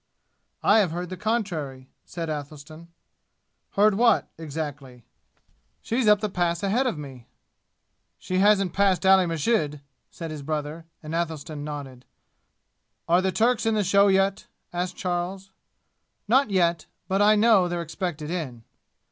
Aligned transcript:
"I 0.63 0.79
have 0.79 0.89
heard 0.89 1.09
the 1.09 1.15
contrary," 1.15 1.91
said 2.05 2.27
Athelstan. 2.27 2.87
"Heard 3.73 3.93
what, 3.93 4.29
exactly?" 4.35 5.05
"She's 5.83 6.07
up 6.07 6.21
the 6.21 6.27
Pass 6.27 6.63
ahead 6.63 6.87
of 6.87 6.97
me." 6.97 7.27
"She 8.17 8.39
hasn't 8.39 8.73
passed 8.73 9.05
Ali 9.05 9.27
Masjid!" 9.27 9.79
said 10.09 10.31
his 10.31 10.41
brother, 10.41 10.87
and 11.03 11.13
Athelstan 11.13 11.63
nodded. 11.63 12.05
"Are 13.07 13.21
the 13.21 13.31
Turks 13.31 13.67
in 13.67 13.75
the 13.75 13.83
show 13.83 14.07
yet?" 14.07 14.47
asked 14.73 14.95
Charles. 14.97 15.51
"Not 16.27 16.49
yet. 16.49 16.87
But 17.07 17.21
I 17.21 17.35
know 17.35 17.67
they're 17.67 17.83
expected 17.83 18.31
in." 18.31 18.63